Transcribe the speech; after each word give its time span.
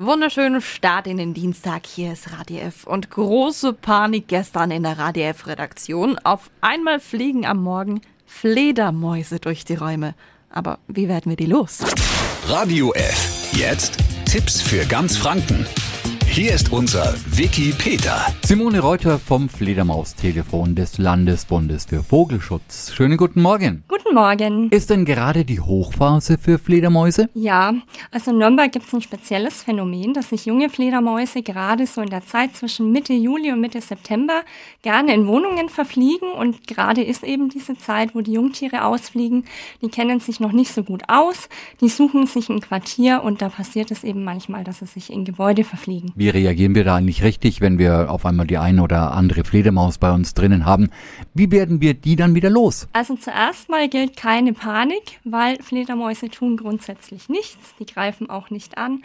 Wunderschönen 0.00 0.60
Start 0.60 1.08
in 1.08 1.16
den 1.16 1.34
Dienstag. 1.34 1.84
Hier 1.84 2.12
ist 2.12 2.30
Radio 2.38 2.58
F. 2.58 2.86
Und 2.86 3.10
große 3.10 3.72
Panik 3.72 4.28
gestern 4.28 4.70
in 4.70 4.84
der 4.84 4.96
Radio 4.96 5.24
F-Redaktion. 5.24 6.16
Auf 6.22 6.52
einmal 6.60 7.00
fliegen 7.00 7.44
am 7.44 7.60
Morgen 7.64 8.00
Fledermäuse 8.24 9.40
durch 9.40 9.64
die 9.64 9.74
Räume. 9.74 10.14
Aber 10.50 10.78
wie 10.86 11.08
werden 11.08 11.30
wir 11.30 11.36
die 11.36 11.46
los? 11.46 11.80
Radio 12.46 12.92
F. 12.94 13.50
Jetzt 13.54 13.98
Tipps 14.24 14.62
für 14.62 14.86
ganz 14.86 15.16
Franken. 15.16 15.66
Hier 16.28 16.52
ist 16.52 16.70
unser 16.70 17.16
Wiki 17.30 17.74
Peter. 17.76 18.24
Simone 18.44 18.78
Reuter 18.78 19.18
vom 19.18 19.48
Fledermaustelefon 19.48 20.76
des 20.76 20.98
Landesbundes 20.98 21.86
für 21.86 22.04
Vogelschutz. 22.04 22.92
Schönen 22.94 23.16
guten 23.16 23.42
Morgen. 23.42 23.82
Guten 23.88 23.97
Morgen. 24.14 24.70
Ist 24.70 24.90
denn 24.90 25.04
gerade 25.04 25.44
die 25.44 25.60
Hochphase 25.60 26.38
für 26.38 26.58
Fledermäuse? 26.58 27.28
Ja, 27.34 27.74
also 28.10 28.30
in 28.30 28.38
Nürnberg 28.38 28.72
gibt 28.72 28.86
es 28.86 28.94
ein 28.94 29.02
spezielles 29.02 29.62
Phänomen, 29.62 30.14
dass 30.14 30.30
sich 30.30 30.46
junge 30.46 30.70
Fledermäuse 30.70 31.42
gerade 31.42 31.86
so 31.86 32.00
in 32.00 32.08
der 32.08 32.24
Zeit 32.24 32.56
zwischen 32.56 32.90
Mitte 32.90 33.12
Juli 33.12 33.52
und 33.52 33.60
Mitte 33.60 33.80
September 33.80 34.42
gerne 34.82 35.12
in 35.12 35.26
Wohnungen 35.26 35.68
verfliegen 35.68 36.30
und 36.30 36.66
gerade 36.66 37.02
ist 37.02 37.22
eben 37.22 37.50
diese 37.50 37.76
Zeit, 37.76 38.14
wo 38.14 38.22
die 38.22 38.32
Jungtiere 38.32 38.84
ausfliegen. 38.84 39.44
Die 39.82 39.88
kennen 39.88 40.20
sich 40.20 40.40
noch 40.40 40.52
nicht 40.52 40.72
so 40.72 40.82
gut 40.82 41.02
aus, 41.08 41.48
die 41.80 41.88
suchen 41.88 42.26
sich 42.26 42.48
ein 42.48 42.60
Quartier 42.60 43.22
und 43.22 43.42
da 43.42 43.50
passiert 43.50 43.90
es 43.90 44.04
eben 44.04 44.24
manchmal, 44.24 44.64
dass 44.64 44.78
sie 44.78 44.86
sich 44.86 45.12
in 45.12 45.24
Gebäude 45.24 45.64
verfliegen. 45.64 46.12
Wie 46.14 46.30
reagieren 46.30 46.74
wir 46.74 46.84
da 46.84 46.96
eigentlich 46.96 47.22
richtig, 47.22 47.60
wenn 47.60 47.78
wir 47.78 48.10
auf 48.10 48.24
einmal 48.24 48.46
die 48.46 48.58
eine 48.58 48.82
oder 48.82 49.12
andere 49.12 49.44
Fledermaus 49.44 49.98
bei 49.98 50.12
uns 50.12 50.34
drinnen 50.34 50.64
haben? 50.64 50.88
Wie 51.34 51.50
werden 51.50 51.80
wir 51.80 51.94
die 51.94 52.16
dann 52.16 52.34
wieder 52.34 52.50
los? 52.50 52.88
Also 52.92 53.14
zuerst 53.16 53.68
mal 53.68 53.88
gilt 53.98 54.16
keine 54.16 54.52
Panik, 54.52 55.18
weil 55.24 55.60
Fledermäuse 55.60 56.28
tun 56.28 56.56
grundsätzlich 56.56 57.28
nichts, 57.28 57.74
die 57.80 57.86
greifen 57.86 58.30
auch 58.30 58.48
nicht 58.48 58.78
an. 58.78 59.02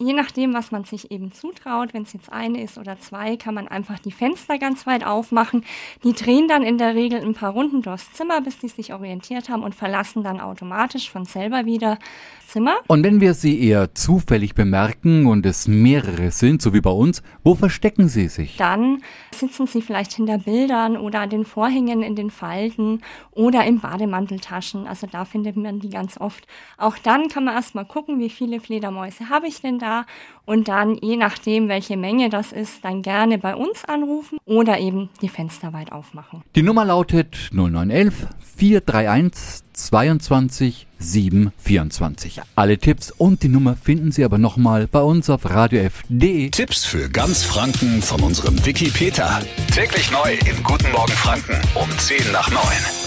Je 0.00 0.12
nachdem, 0.12 0.54
was 0.54 0.70
man 0.70 0.84
sich 0.84 1.10
eben 1.10 1.32
zutraut, 1.32 1.92
wenn 1.92 2.02
es 2.02 2.12
jetzt 2.12 2.32
eine 2.32 2.62
ist 2.62 2.78
oder 2.78 3.00
zwei, 3.00 3.36
kann 3.36 3.54
man 3.54 3.66
einfach 3.66 3.98
die 3.98 4.12
Fenster 4.12 4.56
ganz 4.56 4.86
weit 4.86 5.04
aufmachen. 5.04 5.64
Die 6.04 6.12
drehen 6.12 6.46
dann 6.46 6.62
in 6.62 6.78
der 6.78 6.94
Regel 6.94 7.20
ein 7.20 7.34
paar 7.34 7.50
Runden 7.50 7.82
durchs 7.82 8.12
Zimmer, 8.12 8.40
bis 8.40 8.58
die 8.58 8.68
sich 8.68 8.94
orientiert 8.94 9.48
haben 9.48 9.64
und 9.64 9.74
verlassen 9.74 10.22
dann 10.22 10.40
automatisch 10.40 11.10
von 11.10 11.24
selber 11.24 11.66
wieder 11.66 11.98
das 11.98 12.48
Zimmer. 12.48 12.76
Und 12.86 13.04
wenn 13.04 13.20
wir 13.20 13.34
sie 13.34 13.60
eher 13.60 13.94
zufällig 13.94 14.54
bemerken 14.54 15.26
und 15.26 15.44
es 15.44 15.68
mehrere 15.68 16.30
sind, 16.30 16.62
so 16.62 16.72
wie 16.72 16.80
bei 16.80 16.90
uns, 16.90 17.22
wo 17.44 17.54
verstecken 17.54 18.08
sie 18.08 18.28
sich? 18.28 18.56
Dann 18.56 19.02
sitzen 19.34 19.66
sie 19.66 19.82
vielleicht 19.82 20.12
hinter 20.12 20.38
Bildern 20.38 20.96
oder 20.96 21.20
an 21.20 21.30
den 21.30 21.44
Vorhängen 21.44 22.02
in 22.02 22.16
den 22.16 22.30
Falten 22.30 23.02
oder 23.32 23.64
in 23.64 23.80
Bademanteltaschen. 23.80 24.86
Also 24.86 25.06
da 25.06 25.24
findet 25.24 25.56
man 25.56 25.80
die 25.80 25.90
ganz 25.90 26.18
oft. 26.18 26.46
Auch 26.78 26.96
dann 26.98 27.28
kann 27.28 27.44
man 27.44 27.54
erstmal 27.54 27.84
gucken, 27.84 28.18
wie 28.18 28.30
viele 28.30 28.60
Fledermäuse 28.60 29.28
habe 29.28 29.46
ich 29.46 29.60
denn 29.60 29.78
da 29.78 29.87
da 29.88 30.06
und 30.44 30.68
dann, 30.68 30.96
je 31.02 31.16
nachdem, 31.16 31.68
welche 31.68 31.96
Menge 31.96 32.30
das 32.30 32.52
ist, 32.52 32.84
dann 32.84 33.02
gerne 33.02 33.38
bei 33.38 33.54
uns 33.54 33.84
anrufen 33.84 34.38
oder 34.44 34.78
eben 34.78 35.10
die 35.20 35.28
Fenster 35.28 35.72
weit 35.72 35.92
aufmachen. 35.92 36.42
Die 36.54 36.62
Nummer 36.62 36.84
lautet 36.84 37.50
0911 37.52 38.26
431 38.56 39.64
22 39.72 40.86
724. 40.98 42.40
Alle 42.56 42.78
Tipps 42.78 43.12
und 43.12 43.42
die 43.42 43.48
Nummer 43.48 43.76
finden 43.76 44.10
Sie 44.10 44.24
aber 44.24 44.38
nochmal 44.38 44.88
bei 44.88 45.00
uns 45.00 45.30
auf 45.30 45.48
radiof.de. 45.48 46.50
Tipps 46.50 46.84
für 46.84 47.08
ganz 47.08 47.44
Franken 47.44 48.02
von 48.02 48.20
unserem 48.22 48.64
Wiki 48.66 48.90
Peter. 48.90 49.40
Täglich 49.72 50.10
neu 50.10 50.32
im 50.50 50.62
Guten 50.64 50.90
Morgen 50.90 51.12
Franken 51.12 51.60
um 51.74 51.88
10 51.98 52.32
nach 52.32 52.50
9. 52.50 52.60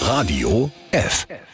Radio 0.08 0.70
F. 0.92 1.26
F. 1.28 1.51